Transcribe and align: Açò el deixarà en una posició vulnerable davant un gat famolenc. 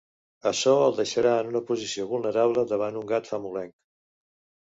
Açò 0.51 0.71
el 0.85 0.95
deixarà 0.99 1.33
en 1.41 1.51
una 1.51 1.61
posició 1.67 2.07
vulnerable 2.13 2.63
davant 2.73 2.99
un 3.01 3.05
gat 3.13 3.29
famolenc. 3.35 3.77